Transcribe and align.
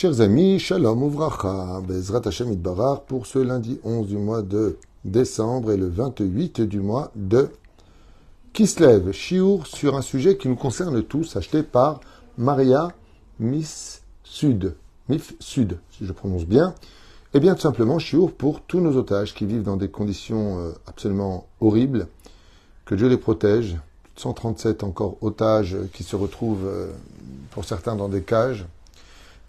Chers 0.00 0.20
amis, 0.20 0.60
Shalom 0.60 1.02
Uvracha, 1.02 1.80
Bezrat 1.80 2.22
Hashem 2.24 2.52
Idbarar 2.52 3.02
pour 3.02 3.26
ce 3.26 3.40
lundi 3.40 3.80
11 3.82 4.06
du 4.06 4.16
mois 4.16 4.42
de 4.42 4.78
décembre 5.04 5.72
et 5.72 5.76
le 5.76 5.88
28 5.88 6.60
du 6.60 6.78
mois 6.78 7.10
de 7.16 7.48
Kislev, 8.52 9.10
Chiour 9.10 9.66
sur 9.66 9.96
un 9.96 10.00
sujet 10.00 10.36
qui 10.36 10.46
nous 10.46 10.54
concerne 10.54 11.02
tous, 11.02 11.34
acheté 11.34 11.64
par 11.64 11.98
Maria 12.36 12.92
Miss 13.40 14.02
Sud, 14.22 14.76
Mif 15.08 15.34
Sud, 15.40 15.80
si 15.90 16.06
je 16.06 16.12
prononce 16.12 16.44
bien. 16.44 16.76
Et 17.34 17.40
bien 17.40 17.56
tout 17.56 17.62
simplement, 17.62 17.98
Chiour 17.98 18.30
pour 18.30 18.60
tous 18.60 18.78
nos 18.78 18.96
otages 18.96 19.34
qui 19.34 19.46
vivent 19.46 19.64
dans 19.64 19.76
des 19.76 19.88
conditions 19.88 20.60
euh, 20.60 20.70
absolument 20.86 21.48
horribles, 21.60 22.06
que 22.84 22.94
Dieu 22.94 23.08
les 23.08 23.18
protège. 23.18 23.76
137 24.14 24.84
encore 24.84 25.16
otages 25.22 25.76
qui 25.92 26.04
se 26.04 26.14
retrouvent 26.14 26.66
euh, 26.66 26.92
pour 27.50 27.64
certains 27.64 27.96
dans 27.96 28.08
des 28.08 28.22
cages 28.22 28.64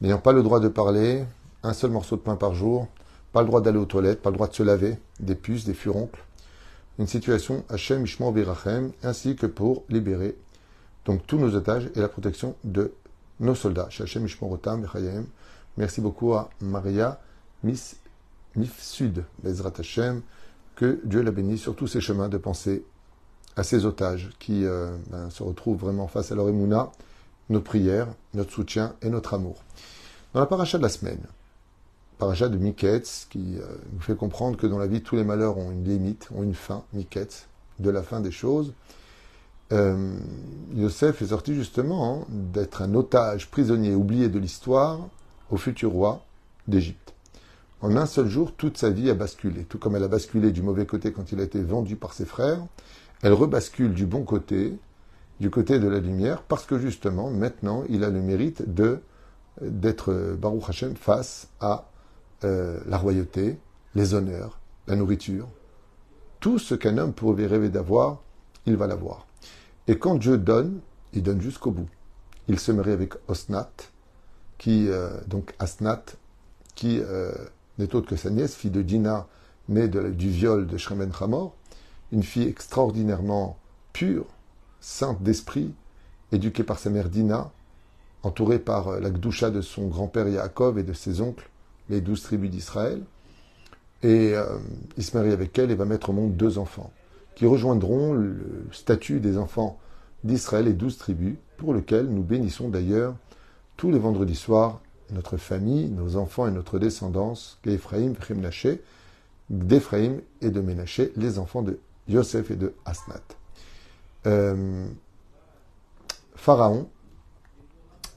n'ayant 0.02 0.20
pas 0.20 0.32
le 0.32 0.44
droit 0.44 0.60
de 0.60 0.68
parler, 0.68 1.24
un 1.64 1.74
seul 1.74 1.92
morceau 1.92 2.16
de 2.16 2.22
pain 2.22 2.36
par 2.36 2.54
jour, 2.54 2.88
pas 3.34 3.42
le 3.42 3.48
droit 3.48 3.62
d'aller 3.62 3.78
aux 3.78 3.86
toilettes, 3.86 4.22
pas 4.22 4.30
le 4.30 4.36
droit 4.36 4.48
de 4.48 4.54
se 4.54 4.64
laver, 4.64 4.98
des 5.20 5.36
puces, 5.36 5.66
des 5.66 5.74
furoncles. 5.74 6.24
Une 6.98 7.08
situation 7.08 7.64
Hachem 7.70 8.04
Ishmael 8.04 8.34
Birachem, 8.34 8.92
ainsi 9.04 9.36
que 9.36 9.46
pour 9.46 9.84
libérer 9.90 10.36
donc 11.06 11.26
tous 11.26 11.38
nos 11.38 11.56
otages 11.56 11.90
et 11.96 12.00
la 12.02 12.10
protection 12.10 12.56
de 12.64 12.94
nos 13.40 13.56
soldats. 13.56 13.88
Hachem 14.00 14.28
Merci 15.78 16.02
beaucoup 16.02 16.34
à 16.34 16.50
Maria 16.62 17.20
Miss 17.64 17.98
Mif 18.56 19.02
Bezrat 19.44 19.74
Hashem, 19.80 20.22
que 20.76 21.00
Dieu 21.04 21.22
la 21.22 21.32
bénisse 21.32 21.62
sur 21.62 21.76
tous 21.76 21.88
ces 21.88 22.02
chemins 22.02 22.30
de 22.30 22.38
pensée 22.38 22.84
à 23.56 23.64
ces 23.64 23.86
otages 23.86 24.30
qui 24.40 24.66
euh, 24.66 24.96
ben, 25.10 25.30
se 25.30 25.44
retrouvent 25.44 25.80
vraiment 25.80 26.08
face 26.08 26.32
à 26.32 26.36
leur 26.36 26.50
émouna 26.50 26.92
notre 27.50 27.66
prière, 27.66 28.08
notre 28.34 28.52
soutien 28.52 28.96
et 29.02 29.10
notre 29.10 29.34
amour. 29.34 29.64
Dans 30.34 30.40
la 30.40 30.46
paracha 30.46 30.78
de 30.78 30.84
la 30.84 30.90
semaine, 30.90 31.22
paracha 32.18 32.50
de 32.50 32.58
Miketz, 32.58 33.28
qui 33.30 33.58
euh, 33.58 33.66
nous 33.94 34.02
fait 34.02 34.16
comprendre 34.16 34.58
que 34.58 34.68
dans 34.68 34.78
la 34.78 34.88
vie, 34.88 35.02
tous 35.02 35.16
les 35.16 35.24
malheurs 35.24 35.58
ont 35.58 35.72
une 35.72 35.86
limite, 35.86 36.28
ont 36.36 36.44
une 36.44 36.54
fin, 36.54 36.84
Miketz, 36.94 37.48
de 37.80 37.90
la 37.90 38.04
fin 38.04 38.20
des 38.20 38.32
choses. 38.32 38.74
Euh, 39.72 40.18
Yosef 40.76 41.22
est 41.22 41.28
sorti 41.28 41.56
justement 41.56 42.22
hein, 42.22 42.26
d'être 42.30 42.82
un 42.82 42.94
otage, 42.94 43.50
prisonnier, 43.50 43.96
oublié 43.96 44.30
de 44.30 44.40
l'histoire, 44.40 45.00
au 45.50 45.58
futur 45.58 45.92
roi 45.92 46.26
d'Égypte. 46.68 47.14
En 47.82 47.96
un 47.96 48.06
seul 48.06 48.28
jour, 48.28 48.52
toute 48.52 48.78
sa 48.78 48.90
vie 48.90 49.10
a 49.10 49.14
basculé. 49.14 49.64
Tout 49.64 49.78
comme 49.78 49.96
elle 49.96 50.04
a 50.04 50.10
basculé 50.10 50.52
du 50.52 50.62
mauvais 50.62 50.86
côté 50.86 51.14
quand 51.14 51.32
il 51.32 51.40
a 51.40 51.44
été 51.44 51.62
vendu 51.62 51.96
par 51.96 52.14
ses 52.14 52.26
frères, 52.26 52.60
elle 53.22 53.34
rebascule 53.34 53.94
du 53.94 54.06
bon 54.06 54.24
côté 54.24 54.74
du 55.40 55.50
côté 55.50 55.80
de 55.80 55.88
la 55.88 56.00
lumière, 56.00 56.42
parce 56.44 56.66
que 56.66 56.78
justement, 56.78 57.30
maintenant, 57.30 57.84
il 57.90 58.04
a 58.04 58.10
le 58.10 58.22
mérite 58.22 58.74
de 58.74 59.00
d'être 59.62 60.36
Baruch 60.40 60.70
Hashem 60.70 60.96
face 60.96 61.50
à 61.60 61.90
euh, 62.46 62.80
la 62.88 62.98
royauté, 62.98 63.60
les 63.94 64.14
honneurs, 64.14 64.60
la 64.88 64.96
nourriture. 64.96 65.48
Tout 66.40 66.60
ce 66.60 66.76
qu'un 66.76 66.98
homme 66.98 67.12
pourrait 67.12 67.46
rêver 67.46 67.70
d'avoir, 67.70 68.22
il 68.66 68.78
va 68.78 68.88
l'avoir. 68.88 69.28
Et 69.88 69.98
quand 69.98 70.16
Dieu 70.16 70.38
donne, 70.38 70.80
il 71.14 71.24
donne 71.24 71.42
jusqu'au 71.42 71.72
bout. 71.72 71.90
Il 72.48 72.60
se 72.60 72.72
marie 72.72 72.92
avec 72.92 73.14
Osnat, 73.28 73.70
qui, 74.58 74.88
euh, 74.90 75.10
donc 75.28 75.54
Asnat, 75.60 76.04
qui 76.76 77.00
euh, 77.02 77.32
n'est 77.78 77.94
autre 77.96 78.08
que 78.08 78.16
sa 78.16 78.30
nièce, 78.30 78.56
fille 78.56 78.72
de 78.72 78.82
Dina, 78.82 79.28
née 79.68 79.88
du 79.88 80.30
viol 80.30 80.66
de 80.66 80.78
Shremen 80.78 81.12
Hamor, 81.20 81.56
une 82.12 82.24
fille 82.24 82.48
extraordinairement 82.48 83.58
pure, 83.94 84.26
sainte 84.82 85.22
d'esprit, 85.22 85.74
éduquée 86.32 86.64
par 86.64 86.80
sa 86.80 86.90
mère 86.90 87.10
Dina, 87.10 87.52
entourée 88.24 88.60
par 88.60 88.90
euh, 88.90 89.00
la 89.00 89.10
Gdoucha 89.10 89.50
de 89.50 89.62
son 89.62 89.88
grand-père 89.88 90.28
Yaakov 90.28 90.78
et 90.80 90.84
de 90.84 90.94
ses 90.94 91.22
oncles, 91.22 91.50
les 91.90 92.02
douze 92.02 92.22
tribus 92.22 92.50
d'Israël. 92.50 93.02
Et 94.04 94.34
euh, 94.34 94.58
il 94.98 95.04
se 95.04 95.18
marie 95.18 95.32
avec 95.32 95.58
elle 95.60 95.72
et 95.72 95.76
va 95.76 95.86
mettre 95.86 96.10
au 96.10 96.14
monde 96.14 96.36
deux 96.36 96.58
enfants, 96.58 96.92
qui 97.36 97.46
rejoindront 97.46 98.14
le 98.14 98.68
statut 98.72 99.20
des 99.20 99.38
enfants 99.38 99.80
d'Israël 100.24 100.68
et 100.68 100.74
douze 100.74 100.98
tribus, 100.98 101.36
pour 101.58 101.74
lequel 101.74 102.08
nous 102.08 102.24
bénissons 102.24 102.70
d'ailleurs 102.70 103.16
tous 103.76 103.92
les 103.92 104.00
vendredis 104.00 104.36
soirs 104.36 104.82
notre 105.12 105.38
famille, 105.38 105.90
nos 105.90 106.18
enfants 106.18 106.48
et 106.48 106.52
notre 106.52 106.80
descendance, 106.80 107.58
qu'Ephraïm, 107.64 108.14
Menaché, 108.30 108.82
d'Ephraïm 109.50 110.22
et 110.42 110.52
de 110.52 110.62
Ménaché, 110.62 111.12
les 111.16 111.40
enfants 111.40 111.64
de 111.64 111.80
Yosef 112.08 112.52
et 112.52 112.56
de 112.56 112.74
Asnat. 112.86 113.39
Euh, 114.28 114.88
Pharaon 116.36 116.90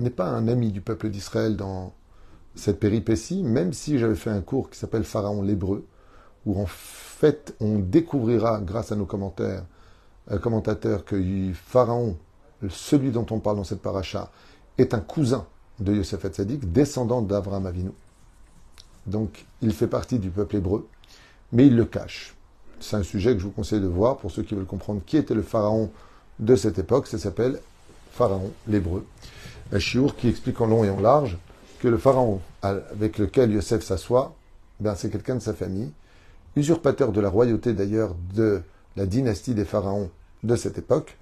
n'est 0.00 0.10
pas 0.10 0.28
un 0.28 0.48
ami 0.48 0.72
du 0.72 0.80
peuple 0.80 1.10
d'Israël 1.10 1.56
dans 1.56 1.92
cette 2.54 2.80
péripétie, 2.80 3.42
même 3.42 3.72
si 3.72 3.98
j'avais 3.98 4.14
fait 4.14 4.30
un 4.30 4.40
cours 4.40 4.70
qui 4.70 4.78
s'appelle 4.78 5.04
Pharaon 5.04 5.42
l'hébreu, 5.42 5.86
où 6.44 6.60
en 6.60 6.66
fait 6.66 7.54
on 7.60 7.78
découvrira 7.78 8.60
grâce 8.60 8.92
à 8.92 8.96
nos 8.96 9.06
commentaires, 9.06 9.64
euh, 10.30 10.38
commentateurs, 10.38 11.04
que 11.04 11.52
Pharaon, 11.54 12.16
celui 12.68 13.10
dont 13.10 13.26
on 13.30 13.40
parle 13.40 13.56
dans 13.56 13.64
cette 13.64 13.82
paracha, 13.82 14.30
est 14.78 14.94
un 14.94 15.00
cousin 15.00 15.46
de 15.80 15.94
Yosef 15.94 16.24
Hatzadik, 16.24 16.72
descendant 16.72 17.22
d'Abraham 17.22 17.66
Avinu. 17.66 17.90
Donc 19.06 19.46
il 19.60 19.72
fait 19.72 19.88
partie 19.88 20.18
du 20.18 20.30
peuple 20.30 20.56
hébreu, 20.56 20.88
mais 21.52 21.66
il 21.66 21.76
le 21.76 21.84
cache. 21.84 22.34
C'est 22.82 22.96
un 22.96 23.02
sujet 23.04 23.32
que 23.32 23.38
je 23.38 23.44
vous 23.44 23.52
conseille 23.52 23.80
de 23.80 23.86
voir 23.86 24.16
pour 24.16 24.32
ceux 24.32 24.42
qui 24.42 24.54
veulent 24.54 24.66
comprendre 24.66 25.00
qui 25.06 25.16
était 25.16 25.34
le 25.34 25.42
pharaon 25.42 25.90
de 26.40 26.56
cette 26.56 26.78
époque. 26.78 27.06
Ça 27.06 27.16
s'appelle 27.16 27.60
Pharaon, 28.12 28.50
l'hébreu. 28.66 29.06
Un 29.72 29.78
chiour 29.78 30.16
qui 30.16 30.28
explique 30.28 30.60
en 30.60 30.66
long 30.66 30.82
et 30.84 30.90
en 30.90 31.00
large 31.00 31.38
que 31.80 31.88
le 31.88 31.96
pharaon 31.96 32.40
avec 32.60 33.18
lequel 33.18 33.52
Yosef 33.52 33.82
s'assoit, 33.82 34.34
ben 34.80 34.94
c'est 34.96 35.10
quelqu'un 35.10 35.36
de 35.36 35.40
sa 35.40 35.54
famille, 35.54 35.92
usurpateur 36.56 37.12
de 37.12 37.20
la 37.20 37.28
royauté 37.28 37.72
d'ailleurs 37.72 38.14
de 38.34 38.62
la 38.96 39.06
dynastie 39.06 39.54
des 39.54 39.64
pharaons 39.64 40.10
de 40.42 40.56
cette 40.56 40.76
époque, 40.76 41.16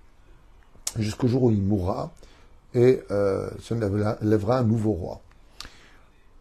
jusqu'au 0.98 1.28
jour 1.28 1.44
où 1.44 1.50
il 1.50 1.62
mourra 1.62 2.10
et 2.74 3.00
euh, 3.10 3.50
se 3.60 3.74
lèvera 3.74 4.58
un 4.58 4.64
nouveau 4.64 4.92
roi. 4.92 5.20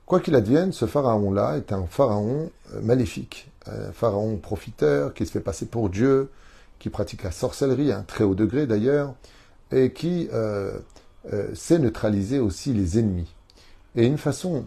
Quoi 0.05 0.21
qu'il 0.21 0.35
advienne, 0.35 0.71
ce 0.71 0.85
pharaon-là 0.85 1.57
est 1.57 1.71
un 1.71 1.85
pharaon 1.85 2.51
euh, 2.73 2.81
maléfique, 2.81 3.48
un 3.65 3.91
pharaon 3.91 4.37
profiteur 4.37 5.13
qui 5.13 5.25
se 5.25 5.31
fait 5.31 5.39
passer 5.39 5.65
pour 5.65 5.89
Dieu, 5.89 6.29
qui 6.79 6.89
pratique 6.89 7.23
la 7.23 7.31
sorcellerie 7.31 7.91
à 7.91 7.99
un 7.99 8.03
très 8.03 8.23
haut 8.23 8.35
degré 8.35 8.67
d'ailleurs, 8.67 9.13
et 9.71 9.91
qui 9.91 10.29
euh, 10.33 10.79
euh, 11.33 11.53
sait 11.53 11.79
neutraliser 11.79 12.39
aussi 12.39 12.73
les 12.73 12.97
ennemis. 12.97 13.33
Et 13.95 14.05
une 14.05 14.17
façon 14.17 14.65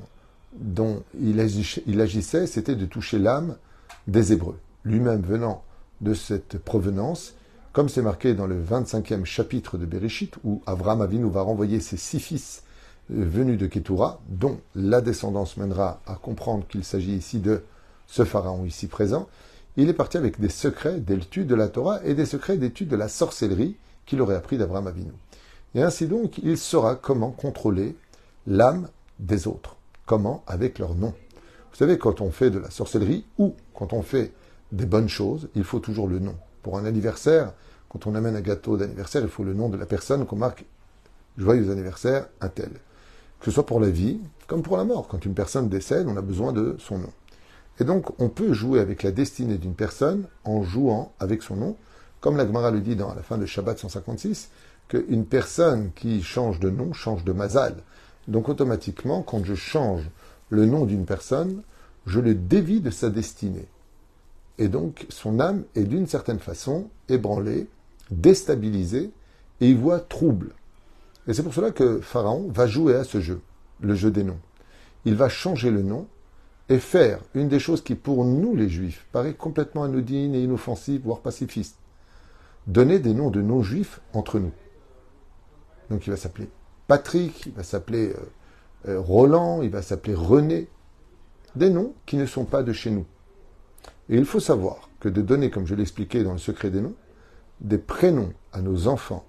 dont 0.55 1.03
il 1.19 1.41
agissait, 1.41 2.47
c'était 2.47 2.77
de 2.77 2.85
toucher 2.85 3.19
l'âme 3.19 3.57
des 4.07 4.33
Hébreux. 4.33 4.59
Lui-même 4.85 5.23
venant 5.23 5.65
de 6.01 6.15
cette 6.15 6.59
provenance, 6.59 7.35
comme 7.73 7.89
c'est 7.89 8.03
marqué 8.03 8.35
dans 8.35 8.47
le 8.47 8.63
25e 8.63 9.25
chapitre 9.25 9.79
de 9.79 9.87
Bereshit, 9.87 10.35
où 10.45 10.61
Avraham 10.67 11.01
Avinu 11.01 11.31
va 11.31 11.43
renvoyer 11.43 11.81
ses 11.81 11.97
six 11.97 12.21
fils 12.21 12.65
venu 13.09 13.57
de 13.57 13.67
Ketura, 13.67 14.21
dont 14.29 14.61
la 14.75 15.01
descendance 15.01 15.57
mènera 15.57 16.01
à 16.07 16.15
comprendre 16.15 16.67
qu'il 16.69 16.85
s'agit 16.85 17.15
ici 17.15 17.39
de 17.39 17.63
ce 18.13 18.27
pharaon 18.27 18.67
ici 18.67 18.89
présent, 18.89 19.27
il 19.79 19.89
est 19.89 19.95
parti 19.95 20.19
avec 20.19 20.39
des 20.39 20.51
secrets 20.51 21.01
d'étude 21.01 21.47
de 21.47 21.55
la 21.55 21.69
Torah 21.69 22.05
et 22.05 22.13
des 22.13 22.27
secrets 22.27 22.59
d'étude 22.59 22.89
de 22.89 22.97
la 22.97 23.09
sorcellerie 23.09 23.79
qu'il 24.05 24.21
aurait 24.21 24.35
appris 24.35 24.59
d'Abraham 24.59 24.87
Avinu. 24.87 25.13
Et 25.75 25.83
ainsi 25.83 26.07
donc, 26.07 26.37
il 26.37 26.59
saura 26.59 26.95
comment 26.95 27.31
contrôler 27.31 27.97
l'âme 28.47 28.89
des 29.19 29.47
autres. 29.47 29.77
Comment 30.05 30.45
Avec 30.47 30.79
leur 30.79 30.95
nom. 30.95 31.15
Vous 31.71 31.79
savez, 31.79 31.97
quand 31.97 32.21
on 32.21 32.31
fait 32.31 32.51
de 32.51 32.59
la 32.59 32.69
sorcellerie 32.69 33.25
ou 33.39 33.55
quand 33.73 33.95
on 33.95 34.03
fait 34.03 34.33
des 34.73 34.85
bonnes 34.85 35.09
choses, 35.09 35.49
il 35.55 35.65
faut 35.65 35.81
toujours 35.81 36.07
le 36.07 36.19
nom. 36.19 36.37
Pour 36.63 36.77
un 36.77 36.85
anniversaire, 36.85 37.55
quand 37.89 38.07
on 38.07 38.15
amène 38.15 38.37
un 38.37 38.43
gâteau 38.43 38.77
d'anniversaire, 38.77 39.23
il 39.23 39.29
faut 39.29 39.43
le 39.45 39.55
nom 39.55 39.71
de 39.71 39.79
la 39.79 39.87
personne 39.87 40.27
qu'on 40.27 40.37
marque 40.37 40.67
Joyeux 41.39 41.71
anniversaire, 41.71 42.27
un 42.43 42.49
tel 42.49 42.73
que 43.41 43.47
ce 43.47 43.51
soit 43.53 43.67
pour 43.67 43.81
la 43.81 43.89
vie 43.89 44.21
comme 44.47 44.63
pour 44.63 44.77
la 44.77 44.85
mort. 44.85 45.09
Quand 45.09 45.25
une 45.25 45.35
personne 45.35 45.69
décède, 45.71 46.07
on 46.07 46.17
a 46.17 46.21
besoin 46.21 46.53
de 46.53 46.77
son 46.79 46.99
nom. 46.99 47.11
Et 47.81 47.85
donc, 47.85 48.19
on 48.21 48.29
peut 48.29 48.53
jouer 48.53 48.81
avec 48.81 49.03
la 49.03 49.11
destinée 49.11 49.59
d'une 49.59 49.75
personne 49.75 50.27
en 50.45 50.63
jouant 50.63 51.13
avec 51.19 51.43
son 51.43 51.57
nom, 51.57 51.77
comme 52.21 52.37
la 52.37 52.47
Gemara 52.47 52.71
le 52.71 52.81
dit 52.81 52.97
dans 52.97 53.15
la 53.15 53.23
fin 53.23 53.39
de 53.39 53.47
Shabbat 53.47 53.79
156, 53.79 54.51
qu'une 54.89 55.25
personne 55.25 55.91
qui 55.95 56.23
change 56.23 56.61
de 56.61 56.71
nom 56.71 56.93
change 56.93 57.25
de 57.25 57.33
mazal. 57.33 57.77
Donc, 58.29 58.49
automatiquement, 58.49 59.23
quand 59.23 59.45
je 59.45 59.55
change 59.55 60.09
le 60.51 60.67
nom 60.67 60.85
d'une 60.85 61.07
personne, 61.07 61.63
je 62.07 62.21
le 62.21 62.35
dévie 62.35 62.81
de 62.81 62.91
sa 62.91 63.11
destinée. 63.11 63.67
Et 64.59 64.69
donc, 64.69 65.07
son 65.09 65.41
âme 65.41 65.65
est 65.75 65.85
d'une 65.85 66.07
certaine 66.07 66.39
façon 66.39 66.89
ébranlée, 67.09 67.69
déstabilisée, 68.11 69.11
et 69.61 69.71
il 69.71 69.79
voit 69.79 70.01
trouble. 70.01 70.51
Et 71.27 71.35
c'est 71.35 71.43
pour 71.43 71.55
cela 71.55 71.71
que 71.71 72.01
Pharaon 72.01 72.49
va 72.53 72.67
jouer 72.67 72.97
à 72.97 73.05
ce 73.05 73.21
jeu, 73.21 73.41
le 73.81 73.95
jeu 73.95 74.11
des 74.11 74.25
noms. 74.25 74.41
Il 75.05 75.15
va 75.15 75.29
changer 75.29 75.71
le 75.71 75.83
nom 75.83 76.07
et 76.73 76.79
faire 76.79 77.21
une 77.35 77.49
des 77.49 77.59
choses 77.59 77.83
qui, 77.83 77.95
pour 77.95 78.25
nous 78.25 78.57
les 78.57 78.71
juifs, 78.71 79.07
paraît 79.13 79.35
complètement 79.35 79.85
anodine 79.85 80.35
et 80.35 80.43
inoffensive, 80.43 81.03
voire 81.05 81.21
pacifiste. 81.21 81.77
Donner 82.67 82.99
des 82.99 83.13
noms 83.13 83.29
de 83.29 83.43
non-juifs 83.43 84.01
entre 84.15 84.39
nous. 84.39 84.53
Donc 85.91 86.07
il 86.07 86.11
va 86.11 86.17
s'appeler 86.17 86.49
Patrick, 86.87 87.45
il 87.45 87.53
va 87.53 87.63
s'appeler 87.63 88.15
euh, 88.15 88.89
euh, 88.89 89.01
Roland, 89.01 89.61
il 89.61 89.69
va 89.69 89.83
s'appeler 89.83 90.15
René. 90.15 90.67
Des 91.57 91.69
noms 91.69 91.93
qui 92.07 92.17
ne 92.17 92.25
sont 92.25 92.47
pas 92.47 92.63
de 92.63 92.73
chez 92.73 92.91
nous. 92.91 93.05
Et 94.09 94.17
il 94.17 94.25
faut 94.25 94.41
savoir 94.41 94.89
que 94.99 95.11
de 95.11 95.21
donner, 95.21 95.51
comme 95.51 95.67
je 95.67 95.75
l'expliquais 95.75 96.25
dans 96.25 96.33
le 96.33 96.39
secret 96.39 96.71
des 96.71 96.81
noms, 96.81 96.95
des 97.61 97.77
prénoms 97.77 98.33
à 98.55 98.63
nos 98.63 98.89
enfants 98.89 99.27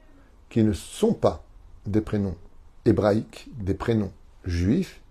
qui 0.50 0.64
ne 0.64 0.72
sont 0.72 1.14
pas 1.14 1.44
des 1.88 2.00
prénoms 2.00 2.38
hébraïques, 2.86 3.50
des 3.58 3.74
prénoms 3.74 4.14
juifs, 4.46 5.02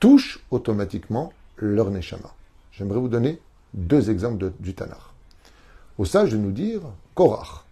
touche 0.00 0.44
automatiquement 0.50 1.32
leur 1.60 1.90
neshama. 1.90 2.34
J'aimerais 2.72 2.98
vous 2.98 3.08
donner 3.08 3.40
deux 3.74 4.10
exemples 4.10 4.52
du 4.58 4.74
Tanakh. 4.74 4.98
Au 5.98 6.04
sage 6.04 6.32
de 6.32 6.36
nous 6.36 6.52
dire 6.52 6.80
Korach. 7.14 7.64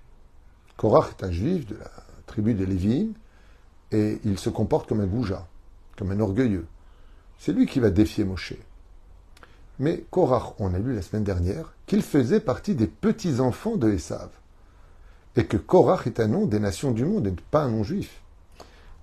Korach 0.76 1.10
est 1.10 1.24
un 1.24 1.30
juif 1.30 1.66
de 1.66 1.76
la 1.76 1.90
tribu 2.26 2.54
des 2.54 2.66
Lévi'im 2.66 3.12
et 3.90 4.20
il 4.24 4.38
se 4.38 4.50
comporte 4.50 4.88
comme 4.88 5.00
un 5.00 5.06
gouja, 5.06 5.46
comme 5.96 6.12
un 6.12 6.20
orgueilleux. 6.20 6.66
C'est 7.38 7.52
lui 7.52 7.66
qui 7.66 7.80
va 7.80 7.90
défier 7.90 8.24
Moshe. 8.24 8.54
Mais 9.78 10.04
Korach, 10.10 10.54
on 10.58 10.74
a 10.74 10.78
lu 10.78 10.94
la 10.94 11.02
semaine 11.02 11.24
dernière 11.24 11.72
qu'il 11.86 12.02
faisait 12.02 12.40
partie 12.40 12.74
des 12.74 12.88
petits-enfants 12.88 13.76
de 13.76 13.90
Esav. 13.90 14.28
Et 15.36 15.46
que 15.46 15.56
Korach 15.56 16.06
est 16.06 16.20
un 16.20 16.26
nom 16.26 16.46
des 16.46 16.58
nations 16.58 16.90
du 16.90 17.04
monde 17.04 17.28
et 17.28 17.34
pas 17.50 17.62
un 17.62 17.70
nom 17.70 17.84
juif. 17.84 18.20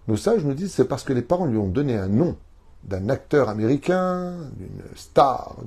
Nos 0.08 0.18
sages 0.18 0.44
nous 0.44 0.54
disent 0.54 0.74
c'est 0.74 0.86
parce 0.86 1.04
que 1.04 1.14
les 1.14 1.22
parents 1.22 1.46
lui 1.46 1.58
ont 1.58 1.68
donné 1.68 1.98
un 1.98 2.10
nom 2.10 2.38
d'un 2.86 3.10
acteur 3.10 3.50
américain, 3.50 4.38
d'une 4.58 4.82
star 4.96 5.58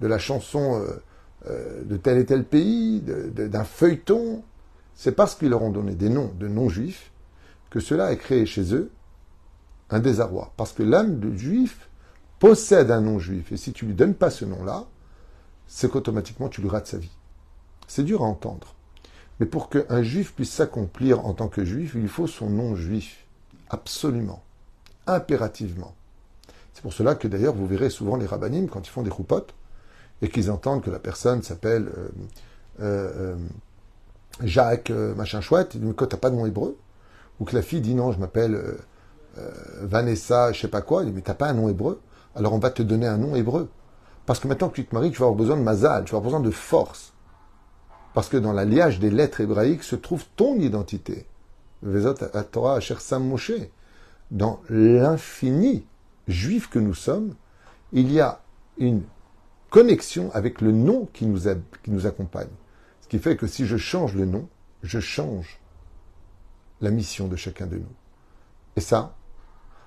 de, 0.00 0.06
la 0.06 0.18
chanson 0.18 0.80
euh, 0.80 1.02
euh, 1.48 1.84
de 1.84 1.96
tel 1.96 2.18
et 2.18 2.26
tel 2.26 2.44
pays, 2.44 3.00
d'un 3.00 3.64
feuilleton. 3.64 4.42
C'est 4.94 5.12
parce 5.12 5.34
qu'ils 5.34 5.50
leur 5.50 5.62
ont 5.62 5.70
donné 5.70 5.94
des 5.94 6.08
noms 6.08 6.32
de 6.38 6.48
non-juifs 6.48 7.10
que 7.70 7.80
cela 7.80 8.06
a 8.06 8.16
créé 8.16 8.46
chez 8.46 8.74
eux 8.74 8.90
un 9.90 10.00
désarroi. 10.00 10.52
Parce 10.56 10.72
que 10.72 10.82
l'âme 10.82 11.20
de 11.20 11.36
juif 11.36 11.88
possède 12.38 12.90
un 12.90 13.00
nom 13.00 13.18
juif. 13.18 13.52
Et 13.52 13.56
si 13.56 13.72
tu 13.72 13.86
lui 13.86 13.94
donnes 13.94 14.14
pas 14.14 14.30
ce 14.30 14.44
nom-là, 14.44 14.86
c'est 15.66 15.90
qu'automatiquement 15.90 16.48
tu 16.48 16.60
lui 16.60 16.68
rates 16.68 16.86
sa 16.86 16.98
vie. 16.98 17.12
C'est 17.86 18.04
dur 18.04 18.22
à 18.22 18.26
entendre. 18.26 18.74
Mais 19.38 19.46
pour 19.46 19.68
qu'un 19.68 20.02
juif 20.02 20.34
puisse 20.34 20.52
s'accomplir 20.52 21.24
en 21.26 21.34
tant 21.34 21.48
que 21.48 21.64
juif, 21.64 21.92
il 21.94 22.08
faut 22.08 22.26
son 22.26 22.48
nom 22.48 22.74
juif. 22.74 23.26
Absolument. 23.68 24.42
Impérativement. 25.06 25.94
C'est 26.76 26.82
pour 26.82 26.92
cela 26.92 27.14
que 27.14 27.26
d'ailleurs, 27.26 27.54
vous 27.54 27.66
verrez 27.66 27.88
souvent 27.88 28.16
les 28.16 28.26
rabbinim, 28.26 28.68
quand 28.68 28.86
ils 28.86 28.90
font 28.90 29.00
des 29.00 29.10
choupotes, 29.10 29.54
et 30.20 30.28
qu'ils 30.28 30.50
entendent 30.50 30.82
que 30.82 30.90
la 30.90 30.98
personne 30.98 31.42
s'appelle 31.42 31.88
euh, 31.88 32.08
euh, 32.80 33.12
euh, 33.16 33.36
Jacques 34.42 34.90
machin 34.90 35.40
chouette, 35.40 35.74
ils 35.74 35.80
disent, 35.80 35.94
mais 35.98 36.06
t'as 36.06 36.18
pas 36.18 36.28
de 36.28 36.36
nom 36.36 36.44
hébreu? 36.44 36.76
Ou 37.40 37.46
que 37.46 37.54
la 37.54 37.62
fille 37.62 37.80
dit, 37.80 37.94
non, 37.94 38.12
je 38.12 38.18
m'appelle 38.18 38.60
Vanessa, 39.80 40.52
je 40.52 40.60
sais 40.60 40.68
pas 40.68 40.82
quoi, 40.82 41.02
il 41.02 41.06
dit, 41.06 41.12
mais 41.14 41.22
t'as 41.22 41.32
pas 41.32 41.48
un 41.48 41.54
nom 41.54 41.70
hébreu? 41.70 41.98
Alors 42.34 42.52
on 42.52 42.58
va 42.58 42.68
te 42.68 42.82
donner 42.82 43.06
un 43.06 43.16
nom 43.16 43.34
hébreu. 43.34 43.70
Parce 44.26 44.38
que 44.38 44.46
maintenant 44.46 44.68
que 44.68 44.74
tu 44.74 44.84
te 44.84 44.94
maries, 44.94 45.12
tu 45.12 45.20
vas 45.20 45.26
avoir 45.26 45.38
besoin 45.38 45.56
de 45.56 45.62
mazal, 45.62 46.04
tu 46.04 46.12
vas 46.12 46.18
avoir 46.18 46.30
besoin 46.30 46.46
de 46.46 46.50
force. 46.50 47.14
Parce 48.12 48.28
que 48.28 48.36
dans 48.36 48.52
l'alliage 48.52 49.00
des 49.00 49.10
lettres 49.10 49.40
hébraïques 49.40 49.82
se 49.82 49.96
trouve 49.96 50.24
ton 50.36 50.56
identité. 50.56 51.26
Torah 52.52 52.80
Sam 52.82 53.26
Moshe. 53.26 53.52
Dans 54.30 54.60
l'infini 54.68 55.86
juif 56.28 56.68
que 56.68 56.78
nous 56.78 56.94
sommes, 56.94 57.34
il 57.92 58.10
y 58.12 58.20
a 58.20 58.40
une 58.78 59.02
connexion 59.70 60.30
avec 60.32 60.60
le 60.60 60.72
nom 60.72 61.08
qui 61.12 61.26
nous, 61.26 61.40
qui 61.82 61.90
nous 61.90 62.06
accompagne. 62.06 62.48
Ce 63.00 63.08
qui 63.08 63.18
fait 63.18 63.36
que 63.36 63.46
si 63.46 63.66
je 63.66 63.76
change 63.76 64.14
le 64.14 64.24
nom, 64.24 64.48
je 64.82 65.00
change 65.00 65.60
la 66.80 66.90
mission 66.90 67.28
de 67.28 67.36
chacun 67.36 67.66
de 67.66 67.76
nous. 67.76 67.92
Et 68.76 68.80
ça, 68.80 69.14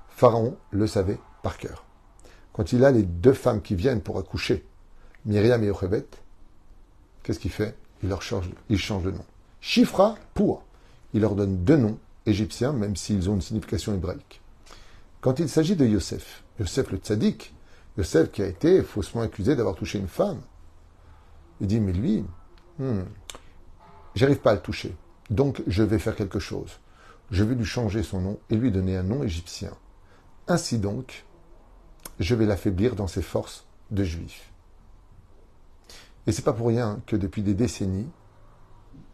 Pharaon 0.09 0.57
le 0.71 0.87
savait 0.87 1.19
par 1.43 1.57
cœur. 1.57 1.85
Quand 2.53 2.73
il 2.73 2.83
a 2.83 2.91
les 2.91 3.03
deux 3.03 3.33
femmes 3.33 3.61
qui 3.61 3.75
viennent 3.75 4.01
pour 4.01 4.17
accoucher, 4.17 4.65
Myriam 5.25 5.63
et 5.63 5.67
Yochebet, 5.67 6.07
qu'est-ce 7.23 7.39
qu'il 7.39 7.51
fait? 7.51 7.77
Il, 8.01 8.09
leur 8.09 8.21
change, 8.21 8.49
il 8.69 8.77
change 8.77 9.03
de 9.03 9.11
nom. 9.11 9.25
Chifra 9.61 10.15
pour. 10.33 10.63
Il 11.13 11.21
leur 11.21 11.35
donne 11.35 11.63
deux 11.63 11.77
noms 11.77 11.97
égyptiens, 12.25 12.73
même 12.73 12.95
s'ils 12.95 13.29
ont 13.29 13.35
une 13.35 13.41
signification 13.41 13.93
hébraïque. 13.93 14.38
Quand 15.21 15.39
il 15.39 15.49
s'agit 15.49 15.75
de 15.75 15.85
Yosef, 15.85 16.43
Yosef 16.59 16.91
le 16.91 16.97
tzaddik, 16.97 17.53
Yosef 17.97 18.31
qui 18.31 18.41
a 18.41 18.47
été 18.47 18.81
faussement 18.83 19.21
accusé 19.21 19.55
d'avoir 19.55 19.75
touché 19.75 19.99
une 19.99 20.07
femme, 20.07 20.41
il 21.59 21.67
dit, 21.67 21.81
mais 21.81 21.91
lui, 21.91 22.25
hmm, 22.79 23.01
j'arrive 24.15 24.39
pas 24.39 24.51
à 24.51 24.55
le 24.55 24.61
toucher, 24.61 24.95
donc 25.29 25.61
je 25.67 25.83
vais 25.83 25.99
faire 25.99 26.15
quelque 26.15 26.39
chose. 26.39 26.79
Je 27.31 27.43
vais 27.43 27.55
lui 27.55 27.65
changer 27.65 28.01
son 28.01 28.21
nom 28.21 28.39
et 28.49 28.55
lui 28.55 28.71
donner 28.71 28.97
un 28.97 29.03
nom 29.03 29.23
égyptien. 29.23 29.71
Ainsi 30.47 30.79
donc, 30.79 31.25
je 32.19 32.33
vais 32.33 32.45
l'affaiblir 32.45 32.95
dans 32.95 33.07
ses 33.07 33.21
forces 33.21 33.67
de 33.91 34.03
juif. 34.03 34.51
Et 36.25 36.31
c'est 36.31 36.43
pas 36.43 36.53
pour 36.53 36.67
rien 36.67 37.01
que 37.05 37.15
depuis 37.15 37.43
des 37.43 37.53
décennies, 37.53 38.09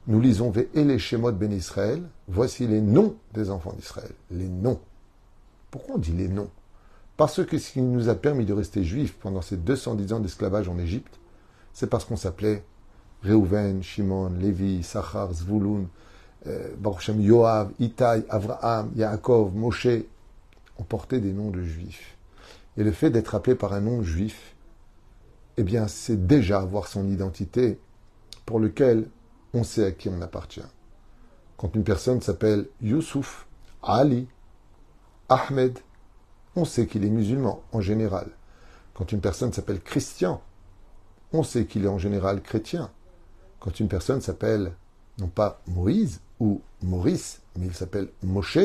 nous 0.08 0.22
lisons 0.22 0.54
Shemot 0.98 1.32
ben 1.32 1.52
Israël, 1.52 2.04
voici 2.28 2.68
les 2.68 2.82
noms 2.82 3.16
des 3.34 3.50
enfants 3.50 3.74
d'Israël. 3.74 4.12
Les 4.30 4.48
noms. 4.48 4.80
Pourquoi 5.76 5.96
on 5.96 5.98
dit 5.98 6.14
les 6.14 6.30
noms? 6.30 6.50
Parce 7.18 7.46
que 7.46 7.58
ce 7.58 7.74
qui 7.74 7.82
nous 7.82 8.08
a 8.08 8.16
permis 8.16 8.46
de 8.46 8.54
rester 8.54 8.86
juifs 8.86 9.14
pendant 9.20 9.42
ces 9.42 9.58
210 9.58 10.14
ans 10.14 10.22
d'esclavage 10.22 10.70
en 10.70 10.80
Égypte, 10.80 11.20
c'est 11.74 11.90
parce 11.90 12.06
qu'on 12.06 12.16
s'appelait 12.16 12.64
Reuven, 13.26 13.84
Shimon, 13.84 14.30
Lévi, 14.40 14.84
Sachar, 14.84 15.34
Zvulun, 15.34 15.88
euh, 16.48 16.70
Baruch 16.78 17.10
Yoav, 17.10 17.74
Itai, 17.78 18.24
Avraham, 18.30 18.94
Yaakov, 18.96 19.54
Moshe. 19.54 20.06
On 20.78 20.84
portait 20.84 21.20
des 21.20 21.34
noms 21.34 21.52
de 21.52 21.62
juifs. 21.62 22.16
Et 22.78 22.84
le 22.86 22.94
fait 22.94 23.10
d'être 23.10 23.36
appelé 23.36 23.58
par 23.58 23.74
un 23.74 23.82
nom 23.82 24.02
juif, 24.02 24.56
eh 25.58 25.64
bien, 25.64 25.90
c'est 25.90 26.26
déjà 26.26 26.62
avoir 26.62 26.88
son 26.88 27.06
identité 27.10 27.82
pour 28.46 28.62
lequel 28.62 29.10
on 29.54 29.66
sait 29.66 29.84
à 29.84 29.92
qui 29.92 30.08
on 30.08 30.22
appartient. 30.22 30.62
Quand 31.58 31.76
une 31.76 31.84
personne 31.84 32.22
s'appelle 32.22 32.70
Youssouf, 32.82 33.46
Ali, 33.84 34.30
Ahmed, 35.30 35.80
on 36.56 36.66
sait 36.66 36.88
qu'il 36.88 37.04
est 37.04 37.10
musulman 37.10 37.64
en 37.72 37.82
général. 37.82 38.30
Quand 38.94 39.12
une 39.12 39.22
personne 39.22 39.52
s'appelle 39.54 39.82
Christian, 39.82 40.42
on 41.34 41.44
sait 41.44 41.66
qu'il 41.66 41.86
est 41.86 41.90
en 41.90 41.98
général 41.98 42.42
chrétien. 42.42 42.92
Quand 43.60 43.80
une 43.80 43.88
personne 43.88 44.22
s'appelle 44.22 44.74
non 45.18 45.28
pas 45.28 45.62
Moïse 45.68 46.22
ou 46.40 46.62
Maurice, 46.84 47.42
mais 47.58 47.66
il 47.66 47.74
s'appelle 47.74 48.10
Moshe, 48.24 48.60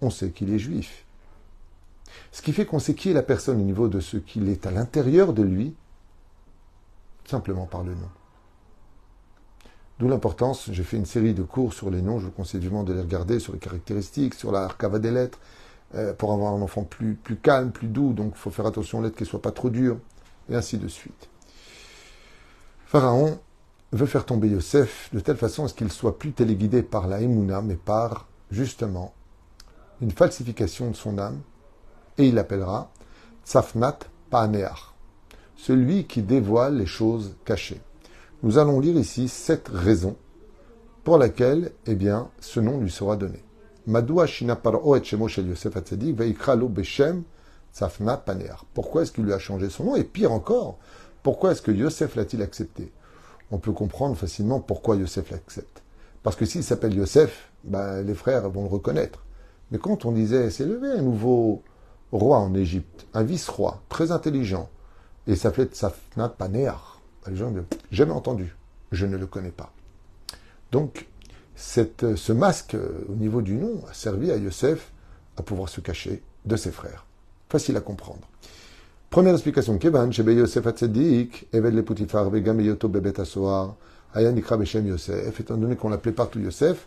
on 0.00 0.10
sait 0.10 0.30
qu'il 0.30 0.52
est 0.52 0.58
juif. 0.58 1.04
Ce 2.32 2.42
qui 2.42 2.52
fait 2.52 2.66
qu'on 2.66 2.78
sait 2.78 2.94
qui 2.94 3.10
est 3.10 3.14
la 3.14 3.22
personne 3.22 3.60
au 3.60 3.64
niveau 3.64 3.88
de 3.88 4.00
ce 4.00 4.16
qu'il 4.16 4.48
est 4.48 4.66
à 4.66 4.70
l'intérieur 4.70 5.32
de 5.32 5.42
lui, 5.42 5.74
simplement 7.26 7.66
par 7.66 7.82
le 7.82 7.94
nom. 7.94 8.10
D'où 9.98 10.08
l'importance, 10.08 10.70
j'ai 10.72 10.82
fait 10.82 10.96
une 10.96 11.06
série 11.06 11.34
de 11.34 11.44
cours 11.44 11.72
sur 11.72 11.88
les 11.88 12.02
noms, 12.02 12.18
je 12.18 12.26
vous 12.26 12.32
conseille 12.32 12.60
vivement 12.60 12.82
de 12.82 12.92
les 12.92 13.00
regarder, 13.00 13.38
sur 13.38 13.52
les 13.52 13.60
caractéristiques, 13.60 14.34
sur 14.34 14.50
la 14.50 14.64
arcava 14.64 14.98
des 14.98 15.12
lettres, 15.12 15.38
euh, 15.94 16.12
pour 16.12 16.32
avoir 16.32 16.52
un 16.52 16.62
enfant 16.62 16.82
plus, 16.82 17.16
calme, 17.40 17.70
plus 17.70 17.86
doux, 17.86 18.12
donc 18.12 18.32
il 18.34 18.38
faut 18.38 18.50
faire 18.50 18.66
attention 18.66 18.98
aux 18.98 19.02
lettres 19.02 19.16
qu'elles 19.16 19.28
ne 19.28 19.30
soient 19.30 19.42
pas 19.42 19.52
trop 19.52 19.70
dures, 19.70 19.98
et 20.50 20.56
ainsi 20.56 20.78
de 20.78 20.88
suite. 20.88 21.28
Pharaon 22.86 23.38
veut 23.92 24.06
faire 24.06 24.26
tomber 24.26 24.48
Yosef 24.48 25.10
de 25.12 25.20
telle 25.20 25.36
façon 25.36 25.64
à 25.64 25.68
ce 25.68 25.74
qu'il 25.74 25.92
soit 25.92 26.18
plus 26.18 26.32
téléguidé 26.32 26.82
par 26.82 27.06
la 27.06 27.20
Emouna, 27.20 27.62
mais 27.62 27.76
par, 27.76 28.26
justement, 28.50 29.14
une 30.00 30.10
falsification 30.10 30.90
de 30.90 30.96
son 30.96 31.18
âme, 31.18 31.40
et 32.18 32.26
il 32.26 32.34
l'appellera 32.34 32.90
Tsafnat 33.44 34.00
Paaneach, 34.30 34.92
celui 35.56 36.06
qui 36.06 36.22
dévoile 36.22 36.78
les 36.78 36.86
choses 36.86 37.36
cachées. 37.44 37.80
Nous 38.44 38.58
allons 38.58 38.78
lire 38.78 38.98
ici 38.98 39.26
sept 39.28 39.68
raisons 39.72 40.16
pour 41.02 41.16
laquelle, 41.16 41.72
eh 41.86 41.94
bien, 41.94 42.28
ce 42.40 42.60
nom 42.60 42.78
lui 42.78 42.90
sera 42.90 43.16
donné. 43.16 43.42
Pourquoi 43.86 44.26
est-ce 49.02 49.12
qu'il 49.12 49.24
lui 49.24 49.32
a 49.32 49.38
changé 49.38 49.70
son 49.70 49.84
nom? 49.84 49.96
Et 49.96 50.04
pire 50.04 50.30
encore, 50.30 50.76
pourquoi 51.22 51.52
est-ce 51.52 51.62
que 51.62 51.70
Yosef 51.70 52.16
l'a-t-il 52.16 52.42
accepté? 52.42 52.92
On 53.50 53.56
peut 53.56 53.72
comprendre 53.72 54.14
facilement 54.14 54.60
pourquoi 54.60 54.96
Yosef 54.96 55.30
l'accepte. 55.30 55.82
Parce 56.22 56.36
que 56.36 56.44
s'il 56.44 56.62
s'appelle 56.62 56.94
Yosef, 56.94 57.50
ben, 57.64 58.02
les 58.02 58.12
frères 58.12 58.50
vont 58.50 58.64
le 58.64 58.68
reconnaître. 58.68 59.24
Mais 59.70 59.78
quand 59.78 60.04
on 60.04 60.12
disait, 60.12 60.50
levé 60.66 60.90
un 60.90 61.00
nouveau 61.00 61.62
roi 62.12 62.40
en 62.40 62.52
Égypte, 62.52 63.06
un 63.14 63.22
vice-roi, 63.22 63.80
très 63.88 64.12
intelligent, 64.12 64.68
et 65.26 65.34
s'appelait 65.34 65.64
Tsafnat 65.64 66.28
Paneach, 66.28 66.93
les 67.30 67.36
gens 67.36 67.50
disent 67.50 67.62
jamais 67.90 68.12
entendu, 68.12 68.54
je 68.92 69.06
ne 69.06 69.16
le 69.16 69.26
connais 69.26 69.50
pas. 69.50 69.72
Donc, 70.72 71.06
cette, 71.56 72.16
ce 72.16 72.32
masque 72.32 72.74
euh, 72.74 73.04
au 73.08 73.14
niveau 73.14 73.42
du 73.42 73.54
nom 73.54 73.80
a 73.88 73.94
servi 73.94 74.30
à 74.30 74.36
Yosef 74.36 74.90
à 75.36 75.42
pouvoir 75.42 75.68
se 75.68 75.80
cacher 75.80 76.22
de 76.44 76.56
ses 76.56 76.70
frères. 76.70 77.06
Facile 77.48 77.76
à 77.76 77.80
comprendre. 77.80 78.26
Première 79.10 79.34
explication, 79.34 79.78
Kevan, 79.78 80.12
Shebe 80.12 80.30
Yosef 80.30 80.66
Atzedik, 80.66 81.46
Eved 81.52 81.74
le 81.74 81.84
Putifar, 81.84 82.28
Vegam 82.30 82.60
Yoto 82.60 82.88
Bebet 82.88 83.20
Asoar, 83.20 83.76
Ayan 84.14 84.34
Yosef, 84.36 85.40
étant 85.40 85.56
donné 85.56 85.76
qu'on 85.76 85.88
l'appelait 85.88 86.12
partout 86.12 86.40
Yosef, 86.40 86.86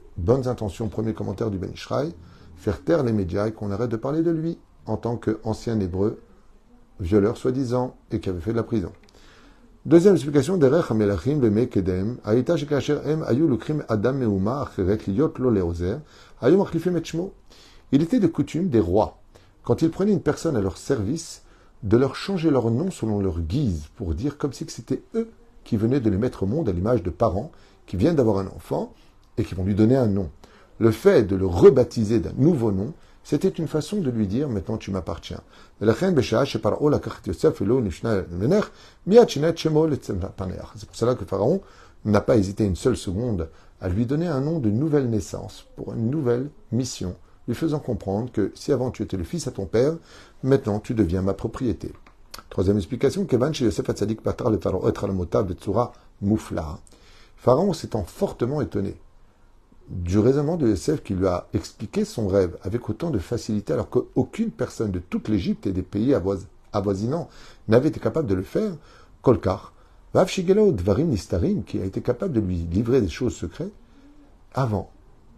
bonnes 0.17 0.47
intentions, 0.47 0.87
premier 0.87 1.13
commentaire 1.13 1.51
du 1.51 1.57
Ben 1.57 1.71
Ishraï, 1.71 2.13
faire 2.55 2.83
taire 2.83 3.03
les 3.03 3.13
médias 3.13 3.47
et 3.47 3.51
qu'on 3.51 3.71
arrête 3.71 3.89
de 3.89 3.97
parler 3.97 4.21
de 4.21 4.31
lui 4.31 4.57
en 4.85 4.97
tant 4.97 5.17
qu'ancien 5.17 5.79
hébreu, 5.79 6.21
violeur 6.99 7.37
soi-disant, 7.37 7.95
et 8.11 8.19
qui 8.19 8.29
avait 8.29 8.39
fait 8.39 8.51
de 8.51 8.57
la 8.57 8.63
prison. 8.63 8.91
Deuxième 9.85 10.13
explication, 10.13 10.57
derech 10.57 10.91
hamelachim 10.91 11.41
shekasher 12.55 12.99
em 13.05 13.23
ayu 13.23 13.47
lukrim 13.47 13.83
adam 13.89 14.13
lo 14.19 15.73
ayu 16.41 16.57
et. 16.61 17.31
Il 17.93 18.01
était 18.03 18.19
de 18.19 18.27
coutume 18.27 18.69
des 18.69 18.79
rois, 18.79 19.17
quand 19.63 19.81
ils 19.81 19.89
prenaient 19.89 20.13
une 20.13 20.21
personne 20.21 20.55
à 20.55 20.61
leur 20.61 20.77
service, 20.77 21.41
de 21.81 21.97
leur 21.97 22.15
changer 22.15 22.51
leur 22.51 22.69
nom 22.69 22.91
selon 22.91 23.19
leur 23.19 23.39
guise, 23.39 23.87
pour 23.95 24.13
dire 24.13 24.37
comme 24.37 24.53
si 24.53 24.65
c'était 24.67 25.01
eux 25.15 25.29
qui 25.63 25.77
venaient 25.77 25.99
de 25.99 26.09
les 26.09 26.17
mettre 26.17 26.43
au 26.43 26.45
monde 26.45 26.69
à 26.69 26.71
l'image 26.71 27.01
de 27.01 27.09
parents 27.09 27.51
qui 27.87 27.97
viennent 27.97 28.15
d'avoir 28.15 28.37
un 28.37 28.47
enfant 28.47 28.93
et 29.41 29.43
qui 29.43 29.55
vont 29.55 29.63
lui 29.63 29.75
donner 29.75 29.97
un 29.97 30.07
nom. 30.07 30.29
Le 30.79 30.91
fait 30.91 31.23
de 31.23 31.35
le 31.35 31.45
rebaptiser 31.45 32.19
d'un 32.19 32.33
nouveau 32.37 32.71
nom, 32.71 32.93
c'était 33.23 33.49
une 33.49 33.67
façon 33.67 33.97
de 33.97 34.09
lui 34.09 34.27
dire 34.27 34.49
maintenant 34.49 34.77
tu 34.77 34.89
m'appartiens. 34.89 35.41
C'est 35.79 35.85
pour 35.85 35.95
cela 40.95 41.15
que 41.15 41.25
Pharaon 41.25 41.61
n'a 42.05 42.21
pas 42.21 42.37
hésité 42.37 42.65
une 42.65 42.75
seule 42.75 42.97
seconde 42.97 43.49
à 43.79 43.89
lui 43.89 44.05
donner 44.05 44.27
un 44.27 44.41
nom 44.41 44.59
de 44.59 44.69
nouvelle 44.69 45.09
naissance 45.09 45.65
pour 45.75 45.93
une 45.93 46.09
nouvelle 46.09 46.49
mission, 46.71 47.15
lui 47.47 47.55
faisant 47.55 47.79
comprendre 47.79 48.31
que 48.31 48.51
si 48.55 48.71
avant 48.71 48.91
tu 48.91 49.03
étais 49.03 49.17
le 49.17 49.23
fils 49.23 49.47
à 49.47 49.51
ton 49.51 49.65
père, 49.65 49.93
maintenant 50.43 50.79
tu 50.79 50.93
deviens 50.93 51.21
ma 51.21 51.33
propriété. 51.33 51.91
Troisième 52.49 52.77
explication, 52.77 53.25
Kevan 53.25 53.53
chez 53.53 53.65
Yosef 53.65 53.87
le 53.87 54.59
Pharaon 54.59 55.91
Moufla. 56.21 56.79
Pharaon 57.37 57.73
s'étant 57.73 58.03
fortement 58.03 58.61
étonné 58.61 58.95
du 59.91 60.19
raisonnement 60.19 60.55
de 60.55 60.67
Yosef 60.69 61.03
qui 61.03 61.13
lui 61.13 61.27
a 61.27 61.47
expliqué 61.53 62.05
son 62.05 62.27
rêve 62.27 62.57
avec 62.63 62.89
autant 62.89 63.09
de 63.09 63.19
facilité 63.19 63.73
alors 63.73 63.89
qu'aucune 63.89 64.49
personne 64.49 64.91
de 64.91 64.99
toute 64.99 65.27
l'Égypte 65.27 65.67
et 65.67 65.73
des 65.73 65.81
pays 65.81 66.15
avoisinants 66.71 67.27
n'avait 67.67 67.89
été 67.89 67.99
capable 67.99 68.27
de 68.27 68.35
le 68.35 68.43
faire, 68.43 68.71
Kolkar, 69.21 69.73
Vav 70.13 70.29
Dvarim 70.33 71.07
Nistarim, 71.07 71.63
qui 71.63 71.79
a 71.79 71.85
été 71.85 72.01
capable 72.01 72.33
de 72.33 72.39
lui 72.39 72.55
livrer 72.55 73.01
des 73.01 73.09
choses 73.09 73.35
secrètes, 73.35 73.73
avant, 74.53 74.89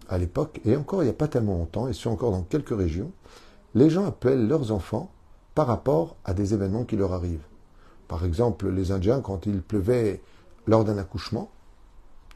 à 0.08 0.18
l'époque, 0.18 0.62
et 0.66 0.76
encore 0.76 1.02
il 1.02 1.06
n'y 1.06 1.12
a 1.12 1.16
pas 1.16 1.28
tellement 1.28 1.58
longtemps, 1.58 1.88
et 1.88 1.94
ce 1.94 2.08
encore 2.08 2.32
dans 2.32 2.44
quelques 2.44 2.78
régions, 2.78 3.12
les 3.76 3.90
gens 3.90 4.06
appellent 4.06 4.48
leurs 4.48 4.72
enfants 4.72 5.12
par 5.56 5.68
rapport 5.68 6.16
à 6.26 6.34
des 6.34 6.54
événements 6.54 6.84
qui 6.84 6.96
leur 6.96 7.14
arrivent. 7.14 7.46
Par 8.08 8.26
exemple, 8.26 8.70
les 8.70 8.92
Indiens, 8.92 9.22
quand 9.22 9.46
il 9.46 9.62
pleuvait 9.62 10.22
lors 10.68 10.84
d'un 10.84 10.98
accouchement, 10.98 11.50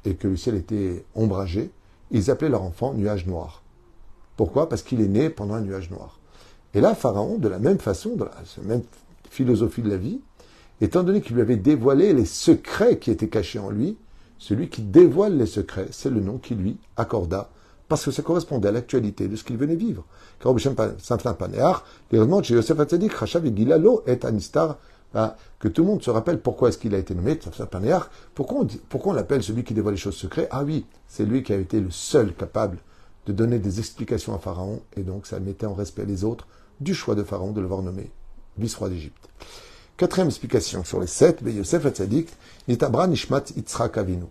et 0.06 0.16
que 0.16 0.28
le 0.28 0.38
ciel 0.38 0.56
était 0.56 1.06
ombragé, 1.16 1.72
ils 2.12 2.32
appelaient 2.32 2.50
leur 2.50 2.64
enfant 2.64 2.94
nuage 2.94 3.26
noir. 3.26 3.64
Pourquoi? 4.36 4.70
Parce 4.70 4.84
qu'il 4.84 5.02
est 5.02 5.08
né 5.08 5.30
pendant 5.30 5.56
un 5.56 5.62
nuage 5.62 5.90
noir. 5.90 6.20
Et 6.74 6.82
là, 6.82 6.94
Pharaon, 6.96 7.38
de 7.38 7.48
la 7.48 7.60
même 7.60 7.80
façon, 7.80 8.16
dans 8.16 8.26
la 8.26 8.64
même 8.64 8.84
philosophie 9.30 9.82
de 9.82 9.90
la 9.90 9.98
vie, 9.98 10.22
étant 10.82 11.04
donné 11.04 11.22
qu'il 11.22 11.36
lui 11.36 11.42
avait 11.42 11.58
dévoilé 11.58 12.14
les 12.14 12.26
secrets 12.26 13.00
qui 13.00 13.10
étaient 13.10 13.30
cachés 13.30 13.60
en 13.60 13.70
lui, 13.70 13.98
celui 14.38 14.70
qui 14.70 14.82
dévoile 14.84 15.38
les 15.38 15.48
secrets, 15.48 15.88
c'est 15.92 16.12
le 16.12 16.22
nom 16.22 16.38
qu'il 16.38 16.58
lui 16.58 16.78
accorda, 16.96 17.50
parce 17.88 18.06
que 18.06 18.12
ça 18.12 18.22
correspondait 18.22 18.68
à 18.68 18.72
l'actualité 18.72 19.28
de 19.28 19.36
ce 19.36 19.44
qu'il 19.44 19.58
venait 19.58 19.76
vivre. 19.76 20.06
Car 20.40 20.54
Saint 20.60 21.34
Panéar, 21.34 21.86
les 22.12 22.44
chez 22.44 22.54
Yosef 22.54 22.80
Hatzadik, 22.80 23.14
Rachav 23.14 23.46
et 23.46 23.56
Gilalo 23.56 24.04
Anistar 24.24 24.78
Hein, 25.14 25.34
que 25.60 25.70
tout 25.70 25.84
le 25.84 25.88
monde 25.88 26.04
se 26.04 26.10
rappelle 26.10 26.40
pourquoi 26.42 26.70
est-ce 26.70 26.78
qu'il 26.78 26.94
a 26.94 26.98
été 26.98 27.16
nommé 27.16 27.40
pourquoi 28.36 28.60
on, 28.60 28.68
pourquoi 28.90 29.14
on 29.14 29.16
l'appelle 29.16 29.42
celui 29.42 29.64
qui 29.64 29.74
dévoile 29.74 29.96
les 29.96 30.00
choses 30.00 30.18
secrètes? 30.18 30.50
Ah 30.52 30.64
oui, 30.64 30.86
c'est 31.08 31.26
lui 31.26 31.44
qui 31.44 31.54
a 31.54 31.56
été 31.56 31.80
le 31.80 31.92
seul 31.92 32.34
capable 32.34 32.78
de 33.26 33.34
donner 33.34 33.58
des 33.60 33.80
explications 33.80 34.36
à 34.36 34.40
Pharaon, 34.40 34.82
et 34.96 35.04
donc 35.04 35.26
ça 35.26 35.40
mettait 35.40 35.66
en 35.66 35.74
respect 35.74 36.06
les 36.06 36.24
autres 36.24 36.48
du 36.80 36.94
choix 36.94 37.16
de 37.16 37.24
Pharaon 37.24 37.52
de 37.52 37.62
l'avoir 37.62 37.82
nommé 37.82 38.12
vice-roi 38.58 38.90
d'Égypte. 38.90 39.30
Quatrième 39.98 40.28
explication 40.28 40.84
sur 40.84 41.00
les 41.00 41.08
sept, 41.08 41.42
Yosef 41.46 41.86
Hatzadik, 41.86 42.30
Nitabra 42.68 43.08
Nishmat 43.08 43.46
Yitzhak 43.56 43.98
Avinu. 43.98 44.26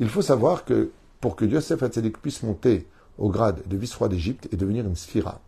Il 0.00 0.08
faut 0.08 0.22
savoir 0.22 0.64
que 0.64 0.90
pour 1.20 1.36
que 1.36 1.44
Yosef 1.44 1.82
Hatzadik 1.82 2.18
puisse 2.18 2.42
monter 2.42 2.86
au 3.18 3.30
grade 3.30 3.62
de 3.66 3.76
vice-roi 3.76 4.08
d'Égypte 4.08 4.48
et 4.52 4.56
devenir 4.56 4.86
une 4.86 4.96
sphira, 4.96 5.40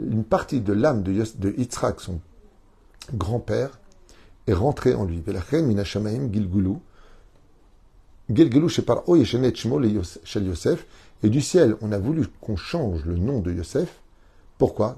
une 0.00 0.24
partie 0.24 0.60
de 0.60 0.72
l'âme 0.72 1.02
de, 1.02 1.12
de 1.12 1.54
Yitzhak, 1.56 2.00
son 2.00 2.20
grand-père, 3.14 3.79
est 4.46 4.52
rentré 4.52 4.94
en 4.94 5.04
lui. 5.04 5.22
Et 11.22 11.28
du 11.28 11.40
ciel, 11.40 11.76
on 11.80 11.92
a 11.92 11.98
voulu 11.98 12.26
qu'on 12.40 12.56
change 12.56 13.04
le 13.04 13.16
nom 13.16 13.40
de 13.40 13.52
Yosef. 13.52 14.00
Pourquoi? 14.56 14.96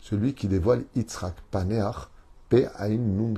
Celui 0.00 0.34
qui 0.34 0.46
dévoile 0.48 0.84
Yitzhak. 0.94 1.34
Paneach, 1.50 2.08
P 2.48 2.68
Nun 2.90 3.34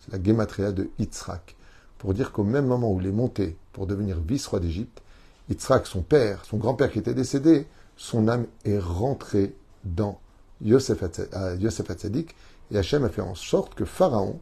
C'est 0.00 0.12
la 0.12 0.22
gematria 0.22 0.72
de 0.72 0.90
Yitzhak. 0.98 1.56
Pour 1.98 2.14
dire 2.14 2.32
qu'au 2.32 2.44
même 2.44 2.66
moment 2.66 2.92
où 2.92 3.00
il 3.00 3.06
est 3.06 3.12
monté 3.12 3.56
pour 3.72 3.86
devenir 3.86 4.18
vice-roi 4.20 4.60
d'Égypte, 4.60 5.02
Yitzhak, 5.50 5.86
son 5.86 6.02
père, 6.02 6.44
son 6.44 6.56
grand-père 6.56 6.90
qui 6.90 6.98
était 6.98 7.14
décédé, 7.14 7.66
son 7.96 8.28
âme 8.28 8.46
est 8.64 8.78
rentrée 8.78 9.54
dans 9.84 10.20
Yosef 10.60 11.02
Hatzadik, 11.02 12.34
et 12.70 12.78
Hachem 12.78 13.04
a 13.04 13.08
fait 13.08 13.20
en 13.20 13.34
sorte 13.34 13.74
que 13.74 13.84
Pharaon, 13.84 14.40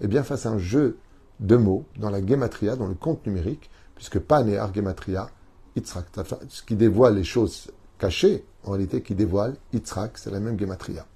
eh 0.00 0.08
bien, 0.08 0.22
fasse 0.22 0.46
un 0.46 0.58
jeu 0.58 0.98
de 1.40 1.56
mots 1.56 1.84
dans 1.96 2.10
la 2.10 2.24
gematria, 2.24 2.76
dans 2.76 2.86
le 2.86 2.94
compte 2.94 3.24
numérique, 3.26 3.70
puisque 3.94 4.18
Panéar 4.18 4.74
gematria, 4.74 5.30
Yitzhak, 5.76 6.06
ce 6.48 6.62
qui 6.62 6.76
dévoile 6.76 7.16
les 7.16 7.24
choses 7.24 7.70
cachées, 7.98 8.44
en 8.64 8.72
réalité, 8.72 9.02
qui 9.02 9.14
dévoile 9.14 9.56
Yitzhak, 9.72 10.18
c'est 10.18 10.30
la 10.30 10.40
même 10.40 10.58
gematria. 10.58 11.06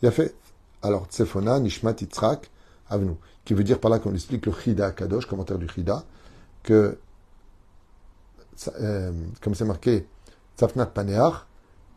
Il 0.00 0.08
a 0.08 0.10
fait, 0.10 0.34
alors, 0.82 1.06
Tsefona, 1.06 1.60
Nishmat 1.60 1.96
Yitzhak, 2.00 2.50
Avnu, 2.88 3.12
qui 3.44 3.54
veut 3.54 3.64
dire 3.64 3.78
par 3.78 3.90
là 3.90 3.98
qu'on 3.98 4.14
explique 4.14 4.46
le 4.46 4.52
Chida 4.52 4.90
Kadosh, 4.92 5.26
commentaire 5.26 5.58
du 5.58 5.68
Chida, 5.68 6.04
que, 6.62 6.98
euh, 8.80 9.12
comme 9.40 9.54
c'est 9.54 9.64
marqué, 9.64 10.06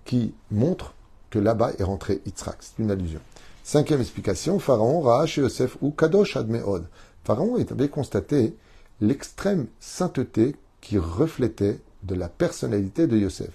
Qui 0.06 0.34
montre 0.52 0.94
que 1.30 1.40
là-bas 1.40 1.72
est 1.78 1.84
rentré 1.84 2.22
Yitzhak. 2.26 2.58
C'est 2.60 2.82
une 2.82 2.92
allusion. 2.92 3.20
Cinquième 3.64 4.02
explication, 4.02 4.60
Pharaon, 4.60 5.02
Raash 5.02 5.38
et 5.38 5.42
Yosef 5.42 5.78
ou 5.82 5.92
Kadosh 5.92 6.38
Admeod. 6.38 6.88
Pharaon 7.24 7.58
avait 7.58 7.90
constaté 7.90 8.56
l'extrême 9.02 9.68
sainteté 9.80 10.56
qui 10.82 11.00
reflétait 11.00 11.80
de 12.04 12.16
la 12.16 12.30
personnalité 12.30 13.08
de 13.08 13.18
Yosef. 13.18 13.50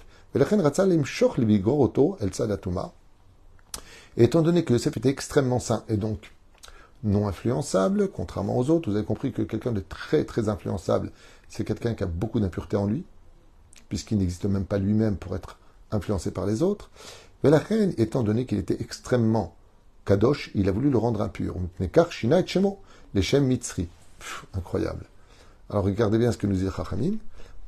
Étant 4.17 4.43
donné 4.43 4.65
que 4.65 4.73
Yosef 4.73 4.97
était 4.97 5.09
extrêmement 5.09 5.61
saint 5.61 5.85
et 5.89 5.97
donc 5.97 6.33
non 7.05 7.29
influençable, 7.29 8.09
contrairement 8.09 8.59
aux 8.59 8.71
autres, 8.71 8.91
vous 8.91 8.97
avez 8.97 9.05
compris 9.05 9.33
que 9.33 9.43
quelqu'un 9.43 9.73
de 9.73 9.81
très 9.81 10.25
très 10.25 10.49
influençable, 10.49 11.13
c'est 11.49 11.65
quelqu'un 11.65 11.95
qui 11.95 12.03
a 12.03 12.07
beaucoup 12.07 12.41
d'impureté 12.41 12.77
en 12.77 12.87
lui, 12.87 13.05
puisqu'il 13.91 14.17
n'existe 14.17 14.47
même 14.47 14.65
pas 14.65 14.79
lui-même 14.79 15.17
pour 15.17 15.37
être 15.37 15.59
influencé 15.91 16.31
par 16.31 16.47
les 16.47 16.63
autres. 16.63 16.91
Mais 17.45 17.51
la 17.51 17.59
reine, 17.59 17.93
étant 17.99 18.23
donné 18.23 18.47
qu'il 18.47 18.59
était 18.59 18.81
extrêmement 18.81 19.55
kadosh, 20.07 20.51
il 20.55 20.69
a 20.69 20.73
voulu 20.73 20.89
le 20.89 20.97
rendre 20.97 21.21
impur. 21.21 21.57
Les 21.79 23.23
Shem 23.23 23.45
Mitzri. 23.45 23.89
Incroyable. 24.55 25.05
Alors 25.69 25.85
regardez 25.85 26.19
bien 26.19 26.33
ce 26.33 26.39
que 26.39 26.47
nous 26.47 26.57
dit 26.57 26.69
Chachamim. 26.75 27.17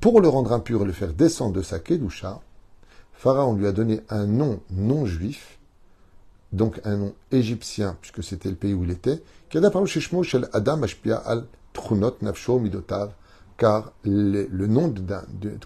Pour 0.01 0.21
le 0.21 0.29
rendre 0.29 0.53
impur 0.53 0.83
et 0.83 0.85
le 0.85 0.93
faire 0.93 1.13
descendre 1.13 1.55
de 1.55 1.63
sa 1.63 1.79
kedusha, 1.79 2.41
Pharaon 3.13 3.55
lui 3.55 3.67
a 3.67 3.73
donné 3.73 4.01
un 4.09 4.27
nom 4.27 4.61
non 4.71 5.07
juif, 5.07 5.59
donc 6.53 6.81
un 6.85 6.97
nom 6.97 7.15
égyptien, 7.31 7.97
puisque 8.01 8.23
c'était 8.25 8.49
le 8.49 8.57
pays 8.57 8.75
où 8.75 8.85
il 8.85 8.91
était, 8.91 9.23
qui 9.49 9.59
a 9.59 10.23
shel 10.23 10.49
Adam 10.53 10.83
Ashpia 10.83 11.17
al 11.19 11.47
Trunot 11.73 12.17
Nafsho 12.21 12.59
Midotav, 12.59 13.13
car 13.57 13.93
le, 14.05 14.47
nom 14.67 14.93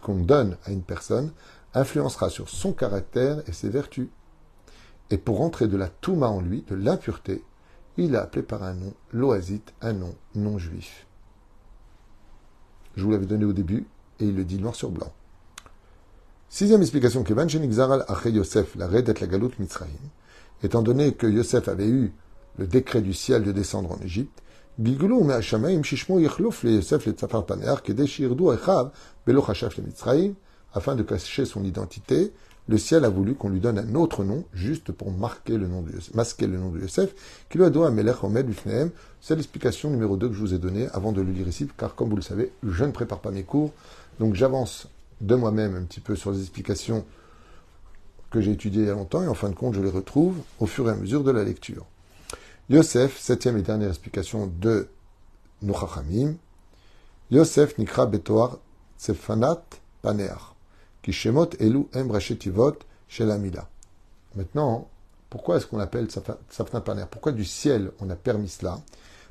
qu'on 0.03 0.17
donne 0.17 0.57
à 0.65 0.71
une 0.71 0.83
personne 0.83 1.33
influencera 1.75 2.31
sur 2.31 2.49
son 2.49 2.73
caractère 2.73 3.43
et 3.49 3.53
ses 3.53 3.69
vertus. 3.69 4.09
Et 5.11 5.19
pour 5.19 5.39
rentrer 5.39 5.69
de 5.69 5.77
la 5.77 5.89
touma 5.89 6.29
en 6.29 6.41
lui, 6.41 6.65
de 6.69 6.75
l'impureté, 6.75 7.43
il 7.97 8.13
l'a 8.13 8.23
appelé 8.23 8.43
par 8.43 8.63
un 8.63 8.75
nom, 8.75 8.95
Loazit, 9.13 9.63
un 9.81 9.93
nom 9.93 10.15
non 10.35 10.59
juif. 10.59 11.07
Je 12.97 13.05
vous 13.05 13.11
l'avais 13.11 13.27
donné 13.27 13.45
au 13.45 13.53
début, 13.53 13.87
et 14.21 14.25
il 14.25 14.35
le 14.35 14.45
dit 14.45 14.59
noir 14.59 14.75
sur 14.75 14.91
blanc. 14.91 15.13
Sixième 16.49 16.81
explication, 16.81 17.23
Kevan 17.23 17.49
Shenigzaral 17.49 18.05
Ache 18.09 18.27
Yosef, 18.27 18.77
la 18.77 18.89
Redet 18.89 19.15
la 19.21 19.27
Galout 19.27 19.51
Mitzrayim, 19.59 19.93
étant 20.63 20.83
donné 20.83 21.13
que 21.13 21.27
Yosef 21.27 21.69
avait 21.69 21.89
eu 21.89 22.13
le 22.59 22.67
décret 22.67 23.03
du 23.03 23.13
ciel 23.13 23.43
de 23.43 23.53
descendre 23.53 23.93
en 23.93 24.01
Égypte, 24.01 24.43
Mitzrayim, 29.81 30.35
afin 30.75 30.95
de 30.95 31.03
cacher 31.03 31.47
son 31.47 31.65
identité, 31.65 32.33
le 32.69 32.77
ciel 32.77 33.07
a 33.07 33.09
voulu 33.09 33.35
qu'on 33.35 33.49
lui 33.49 33.61
donne 33.61 33.79
un 33.79 33.95
autre 33.95 34.23
nom, 34.23 34.45
juste 34.53 34.93
pour 34.93 35.13
marquer 35.13 35.57
le 35.57 35.67
nom 35.67 35.83
masquer 36.13 36.47
le 36.47 36.59
nom 36.59 36.71
de 36.71 36.81
Yosef, 36.81 37.15
qui 37.49 37.57
lui 37.57 37.65
a 37.65 37.71
donné 37.71 37.91
Melech 37.95 38.23
Omed. 38.23 38.53
C'est 39.23 39.37
l'explication 39.37 39.89
numéro 39.89 40.19
2 40.19 40.29
que 40.29 40.35
je 40.35 40.41
vous 40.41 40.53
ai 40.53 40.59
donnée 40.59 40.89
avant 40.93 41.13
de 41.13 41.23
le 41.23 41.33
lire 41.33 41.49
ici, 41.49 41.67
car 41.79 41.95
comme 41.95 42.11
vous 42.11 42.17
le 42.17 42.23
savez, 42.23 42.53
je 42.63 42.85
ne 42.85 42.91
prépare 42.91 43.21
pas 43.21 43.31
mes 43.31 43.45
cours, 43.45 43.73
donc 44.19 44.35
j'avance 44.35 44.89
de 45.23 45.35
moi-même 45.37 45.75
un 45.75 45.85
petit 45.85 46.01
peu 46.01 46.17
sur 46.17 46.33
les 46.33 46.41
explications 46.41 47.07
que 48.31 48.43
j'ai 48.43 48.51
étudiées 48.51 48.83
il 48.83 48.89
y 48.89 48.91
a 48.91 48.95
longtemps, 48.95 49.23
et 49.23 49.29
en 49.29 49.35
fin 49.35 49.49
de 49.49 49.55
compte, 49.55 49.75
je 49.75 49.81
les 49.81 49.89
retrouve 49.89 50.37
au 50.61 50.67
fur 50.67 50.87
et 50.89 50.93
à 50.93 50.97
mesure 50.97 51.25
de 51.25 51.31
la 51.31 51.45
lecture. 51.45 51.87
Yosef, 52.69 53.21
septième 53.21 53.57
et 53.59 53.63
dernière 53.63 53.91
explication 53.91 54.49
de 54.49 54.89
Nuchachamim. 55.63 56.35
Yosef 57.31 57.79
Nikra 57.79 58.07
Betoar 58.07 58.59
Tsefanat 58.99 59.63
Paneach. 60.03 60.53
Kishemot 61.01 61.51
Elu 61.61 61.87
Em 61.95 62.09
Shel 63.07 63.31
Amila. 63.31 63.69
Maintenant, 64.35 64.89
pourquoi 65.31 65.59
est-ce 65.59 65.67
qu'on 65.69 65.79
appelle 65.79 66.09
Safnat 66.11 66.81
Paneach? 66.81 67.07
Pourquoi 67.09 67.31
du 67.31 67.45
ciel 67.45 67.93
on 68.01 68.11
a 68.11 68.17
permis 68.17 68.49
cela? 68.49 68.81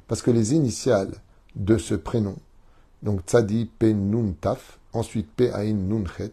Parce 0.08 0.22
que 0.22 0.32
les 0.32 0.54
initiales 0.54 1.12
de 1.56 1.77
ce 1.77 1.94
prénom, 1.94 2.38
donc 3.04 3.20
Tzadi 3.25 3.65
Pe 3.65 3.88
Nun 3.88 4.32
Taf, 4.39 4.80
ensuite 4.94 5.30
Pe 5.30 5.51
Ain 5.54 5.74
Nun 5.74 6.06
Chet, 6.18 6.32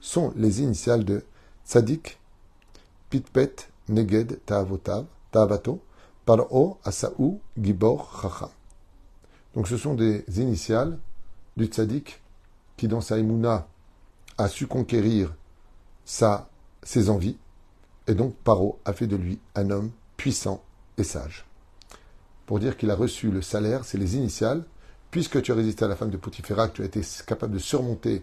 sont 0.00 0.32
les 0.34 0.62
initiales 0.62 1.04
de 1.04 1.22
Tzadik, 1.66 2.18
Pitpet, 3.10 3.68
Neged, 3.90 4.40
Ta'avotav, 4.46 5.04
Ta'avato, 5.30 5.82
Paro, 6.28 6.76
Asaou, 6.84 7.40
Gibor, 7.58 8.20
Chacham. 8.20 8.50
Donc 9.54 9.66
ce 9.66 9.78
sont 9.78 9.94
des 9.94 10.26
initiales 10.36 10.98
du 11.56 11.64
Tzadik 11.64 12.20
qui, 12.76 12.86
dans 12.86 13.00
sa 13.00 13.16
a 14.36 14.48
su 14.48 14.66
conquérir 14.66 15.34
sa, 16.04 16.50
ses 16.82 17.08
envies, 17.08 17.38
et 18.06 18.14
donc 18.14 18.34
Paro 18.44 18.78
a 18.84 18.92
fait 18.92 19.06
de 19.06 19.16
lui 19.16 19.38
un 19.54 19.70
homme 19.70 19.90
puissant 20.18 20.62
et 20.98 21.02
sage. 21.02 21.46
Pour 22.44 22.58
dire 22.58 22.76
qu'il 22.76 22.90
a 22.90 22.94
reçu 22.94 23.30
le 23.30 23.40
salaire, 23.40 23.86
c'est 23.86 23.96
les 23.96 24.16
initiales 24.16 24.64
puisque 25.10 25.40
tu 25.40 25.52
as 25.52 25.54
résisté 25.54 25.86
à 25.86 25.88
la 25.88 25.96
femme 25.96 26.10
de 26.10 26.18
Poutifera, 26.18 26.68
que 26.68 26.74
tu 26.74 26.82
as 26.82 26.84
été 26.84 27.00
capable 27.26 27.54
de 27.54 27.58
surmonter 27.58 28.22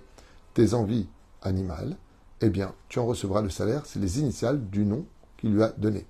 tes 0.54 0.76
envies 0.76 1.08
animales, 1.42 1.98
eh 2.42 2.52
bien, 2.52 2.72
tu 2.88 3.00
en 3.00 3.08
recevras 3.08 3.42
le 3.42 3.50
salaire, 3.50 3.88
c'est 3.88 3.98
les 3.98 4.20
initiales 4.20 4.70
du 4.70 4.86
nom 4.86 5.08
qu'il 5.38 5.56
lui 5.56 5.64
a 5.64 5.70
donné. 5.70 6.06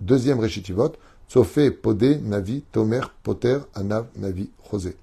Deuxième 0.00 0.38
réchitivot, 0.38 0.92
Sofé, 1.28 1.70
Podé, 1.70 2.18
Navi, 2.18 2.62
Tomer, 2.72 3.02
Poter, 3.22 3.58
Anav, 3.74 4.06
Navi, 4.16 4.50
Rosé. 4.70 4.96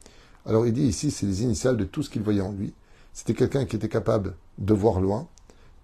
Alors 0.45 0.65
il 0.65 0.73
dit 0.73 0.83
ici, 0.83 1.11
c'est 1.11 1.25
les 1.25 1.43
initiales 1.43 1.77
de 1.77 1.85
tout 1.85 2.03
ce 2.03 2.09
qu'il 2.09 2.23
voyait 2.23 2.41
en 2.41 2.51
lui. 2.51 2.73
C'était 3.13 3.33
quelqu'un 3.33 3.65
qui 3.65 3.75
était 3.75 3.89
capable 3.89 4.35
de 4.57 4.73
voir 4.73 4.99
loin, 4.99 5.27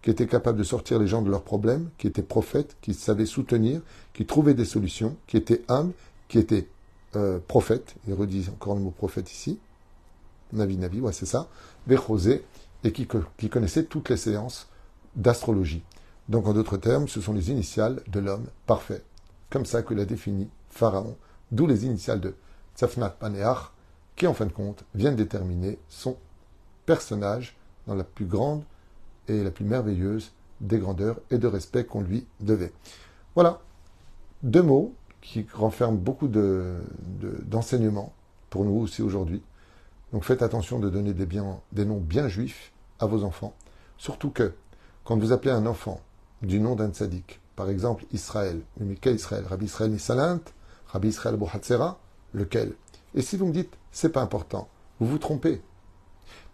qui 0.01 0.09
était 0.09 0.27
capable 0.27 0.57
de 0.57 0.63
sortir 0.63 0.99
les 0.99 1.07
gens 1.07 1.21
de 1.21 1.29
leurs 1.29 1.43
problèmes, 1.43 1.89
qui 1.97 2.07
était 2.07 2.23
prophète, 2.23 2.75
qui 2.81 2.93
savait 2.93 3.27
soutenir, 3.27 3.81
qui 4.13 4.25
trouvait 4.25 4.55
des 4.55 4.65
solutions, 4.65 5.15
qui 5.27 5.37
était 5.37 5.63
humble, 5.67 5.93
qui 6.27 6.39
était 6.39 6.67
euh, 7.15 7.39
prophète, 7.47 7.95
il 8.07 8.13
redit 8.13 8.47
encore 8.51 8.75
le 8.75 8.81
mot 8.81 8.91
prophète 8.91 9.31
ici, 9.31 9.59
Navi 10.53 10.77
Navi, 10.77 11.01
ouais, 11.01 11.13
c'est 11.13 11.25
ça, 11.25 11.49
Vechosé, 11.87 12.43
et 12.83 12.91
qui 12.91 13.05
connaissait 13.07 13.83
toutes 13.83 14.09
les 14.09 14.17
séances 14.17 14.67
d'astrologie. 15.15 15.83
Donc, 16.29 16.47
en 16.47 16.53
d'autres 16.53 16.77
termes, 16.77 17.07
ce 17.07 17.21
sont 17.21 17.33
les 17.33 17.51
initiales 17.51 18.01
de 18.07 18.19
l'homme 18.19 18.45
parfait. 18.65 19.03
Comme 19.51 19.65
ça 19.65 19.83
que 19.83 19.93
l'a 19.93 20.05
défini 20.05 20.49
Pharaon, 20.69 21.15
d'où 21.51 21.67
les 21.67 21.85
initiales 21.85 22.21
de 22.21 22.33
Tsafnat 22.75 23.09
Paneach, 23.09 23.71
qui, 24.15 24.25
en 24.25 24.33
fin 24.33 24.47
de 24.47 24.51
compte, 24.51 24.83
viennent 24.95 25.15
déterminer 25.15 25.77
son 25.89 26.17
personnage 26.85 27.55
dans 27.85 27.95
la 27.95 28.03
plus 28.03 28.25
grande 28.25 28.63
et 29.27 29.43
la 29.43 29.51
plus 29.51 29.65
merveilleuse 29.65 30.31
des 30.61 30.79
grandeurs 30.79 31.19
et 31.29 31.37
de 31.37 31.47
respect 31.47 31.85
qu'on 31.85 32.01
lui 32.01 32.25
devait. 32.39 32.71
Voilà, 33.35 33.61
deux 34.43 34.63
mots 34.63 34.93
qui 35.21 35.45
renferme 35.53 35.97
beaucoup 35.97 36.27
d'enseignements 36.27 38.13
de, 38.15 38.49
pour 38.49 38.65
nous 38.65 38.79
aussi 38.79 39.01
aujourd'hui. 39.01 39.41
Donc 40.13 40.23
faites 40.23 40.41
attention 40.41 40.79
de 40.79 40.89
donner 40.89 41.13
des, 41.13 41.27
des 41.71 41.85
noms 41.85 41.99
bien 41.99 42.27
juifs 42.27 42.71
à 42.99 43.05
vos 43.05 43.23
enfants. 43.23 43.53
Surtout 43.97 44.29
que 44.29 44.53
quand 45.03 45.17
vous 45.17 45.31
appelez 45.31 45.51
un 45.51 45.65
enfant 45.65 45.99
du 46.41 46.59
nom 46.59 46.75
d'un 46.75 46.89
tzaddik, 46.89 47.39
par 47.61 47.69
exemple 47.69 48.05
Israël, 48.11 48.59
mais 48.79 48.95
quel 48.95 49.17
Israël? 49.17 49.45
Rabbi 49.47 49.65
Israël 49.65 49.91
Nisalint, 49.91 50.41
Rabbi 50.87 51.09
Israël 51.09 51.35
Bohatzera, 51.35 51.99
lequel? 52.33 52.73
Et 53.13 53.21
si 53.21 53.37
vous 53.37 53.45
me 53.45 53.51
dites, 53.51 53.71
c'est 53.91 54.09
pas 54.09 54.23
important, 54.23 54.67
vous 54.99 55.05
vous 55.05 55.19
trompez. 55.19 55.61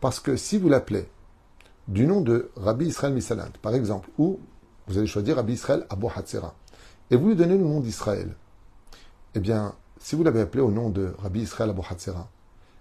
Parce 0.01 0.19
que 0.19 0.35
si 0.35 0.57
vous 0.57 0.67
l'appelez 0.67 1.07
du 1.87 2.05
nom 2.05 2.19
de 2.19 2.51
Rabbi 2.57 2.87
Israël 2.87 3.13
Misalint, 3.13 3.53
par 3.61 3.73
exemple, 3.73 4.09
ou 4.17 4.41
vous 4.87 4.97
allez 4.97 5.07
choisir 5.07 5.37
Rabbi 5.37 5.53
Israël 5.53 5.87
Abu 5.89 6.07
et 7.09 7.15
vous 7.15 7.29
lui 7.29 7.37
donnez 7.37 7.57
le 7.57 7.63
nom 7.63 7.79
d'Israël, 7.79 8.35
eh 9.33 9.39
bien, 9.39 9.75
si 10.01 10.17
vous 10.17 10.25
l'avez 10.25 10.41
appelé 10.41 10.61
au 10.61 10.71
nom 10.71 10.89
de 10.89 11.13
Rabbi 11.19 11.39
Israël 11.39 11.69
Abu 11.69 11.83
Hatzera, 11.89 12.29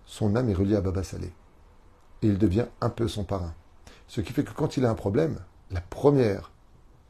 son 0.04 0.34
âme 0.34 0.48
est 0.48 0.54
reliée 0.54 0.74
à 0.74 0.80
Baba 0.80 1.04
Saleh. 1.04 1.32
Et 2.22 2.26
il 2.26 2.38
devient 2.38 2.66
un 2.80 2.90
peu 2.90 3.06
son 3.06 3.22
parrain. 3.22 3.54
Ce 4.08 4.20
qui 4.20 4.32
fait 4.32 4.42
que 4.42 4.52
quand 4.52 4.76
il 4.76 4.84
a 4.84 4.90
un 4.90 4.96
problème, 4.96 5.38
la 5.70 5.80
première 5.80 6.50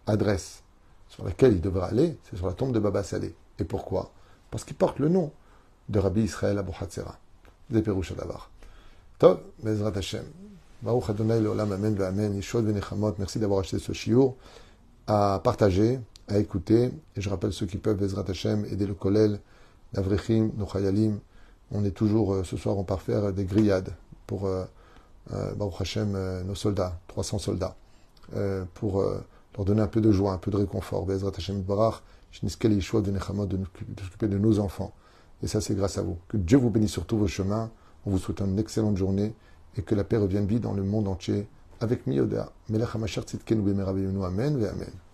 adresse 0.07 0.62
sur 1.09 1.25
laquelle 1.25 1.53
il 1.53 1.61
devra 1.61 1.87
aller, 1.87 2.19
c'est 2.25 2.37
sur 2.37 2.47
la 2.47 2.53
tombe 2.53 2.73
de 2.73 2.79
Baba 2.79 3.03
Saleh. 3.03 3.35
Et 3.59 3.64
pourquoi? 3.64 4.11
Parce 4.51 4.64
qu'il 4.64 4.77
porte 4.77 4.99
le 4.99 5.09
nom 5.09 5.31
de 5.88 5.99
Rabbi 5.99 6.23
Israël 6.23 6.59
Abu 6.59 6.73
Hatzera. 6.79 7.19
Zeperouch 7.73 8.12
Adavar. 8.12 8.51
Tov, 9.19 9.40
Bezrat 9.62 9.97
Hashem. 9.97 10.25
Baruch 10.83 11.11
Adonai 11.11 11.40
Leolam 11.40 11.73
Amen 11.73 12.01
Amen. 12.01 12.40
Merci 13.19 13.38
d'avoir 13.38 13.61
acheté 13.61 13.79
ce 13.79 13.92
shiur. 13.92 14.35
À 15.07 15.40
partager, 15.42 16.01
à 16.29 16.38
écouter. 16.38 16.90
Et 17.16 17.21
je 17.21 17.31
rappelle 17.31 17.53
ceux 17.53 17.66
qui 17.66 17.79
peuvent, 17.79 17.97
Bezrat 17.97 18.25
Hashem, 18.29 18.64
aider 18.66 18.87
le 18.87 18.95
Kolel, 18.95 19.40
l'Avrechim, 19.92 20.51
nos 20.57 20.66
Chayalim. 20.66 21.19
On 21.73 21.85
est 21.85 21.90
toujours, 21.90 22.35
euh, 22.35 22.45
ce 22.45 22.57
soir, 22.57 22.79
on 22.79 22.85
part 22.85 23.03
faire 23.03 23.33
des 23.33 23.45
grillades 23.45 23.92
pour 24.27 24.47
euh, 24.47 24.64
euh, 25.33 25.53
Baruch 25.55 25.81
Hashem, 25.81 26.42
nos 26.45 26.55
soldats, 26.55 27.01
300 27.09 27.38
soldats, 27.38 27.77
pour 28.75 29.05
leur 29.57 29.64
donner 29.64 29.83
un 29.83 29.87
peu 29.87 30.01
de 30.01 30.12
joie, 30.12 30.33
un 30.33 30.38
peu 30.38 30.51
de 30.51 30.57
réconfort. 30.57 31.07
Bezrat 31.07 31.33
Hashem 31.37 31.62
Barach, 31.62 32.03
Shniskel 32.33 32.73
Yeshua 32.73 33.01
de 33.01 33.11
de 33.11 34.01
s'occuper 34.03 34.29
de 34.29 34.38
nos 34.38 34.59
enfants. 34.59 34.92
Et 35.42 35.47
ça, 35.47 35.61
c'est 35.61 35.75
grâce 35.75 35.99
à 35.99 36.03
vous. 36.03 36.19
Que 36.29 36.37
Dieu 36.37 36.59
vous 36.59 36.71
bénisse 36.71 36.92
sur 36.92 37.07
tous 37.07 37.19
vos 37.19 37.27
chemins. 37.27 37.71
On 38.05 38.11
vous 38.11 38.19
souhaite 38.19 38.40
une 38.40 38.59
excellente 38.59 38.97
journée 38.97 39.35
et 39.77 39.83
que 39.83 39.95
la 39.95 40.05
paix 40.05 40.16
revienne 40.16 40.47
vite 40.47 40.62
dans 40.62 40.73
le 40.73 40.83
monde 40.83 41.09
entier 41.09 41.47
avec 41.81 42.07
Mioda. 42.07 42.53
Melech 42.69 42.88
Tzidkenu 43.27 43.71
Amen 43.83 44.25
Amen. 44.25 45.06